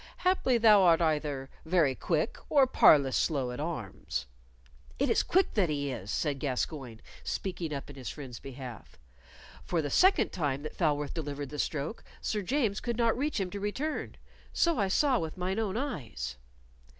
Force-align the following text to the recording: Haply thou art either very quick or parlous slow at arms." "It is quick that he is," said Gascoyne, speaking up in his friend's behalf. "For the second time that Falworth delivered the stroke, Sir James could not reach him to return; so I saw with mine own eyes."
Haply 0.25 0.57
thou 0.57 0.81
art 0.81 0.99
either 0.99 1.47
very 1.63 1.93
quick 1.93 2.37
or 2.49 2.65
parlous 2.65 3.15
slow 3.15 3.51
at 3.51 3.59
arms." 3.59 4.25
"It 4.97 5.11
is 5.11 5.21
quick 5.21 5.53
that 5.53 5.69
he 5.69 5.91
is," 5.91 6.09
said 6.09 6.39
Gascoyne, 6.39 7.01
speaking 7.23 7.71
up 7.71 7.87
in 7.87 7.95
his 7.97 8.09
friend's 8.09 8.39
behalf. 8.39 8.97
"For 9.63 9.79
the 9.79 9.91
second 9.91 10.31
time 10.31 10.63
that 10.63 10.75
Falworth 10.75 11.13
delivered 11.13 11.49
the 11.49 11.59
stroke, 11.59 12.03
Sir 12.19 12.41
James 12.41 12.79
could 12.79 12.97
not 12.97 13.15
reach 13.15 13.39
him 13.39 13.51
to 13.51 13.59
return; 13.59 14.17
so 14.51 14.79
I 14.79 14.87
saw 14.87 15.19
with 15.19 15.37
mine 15.37 15.59
own 15.59 15.77
eyes." 15.77 16.35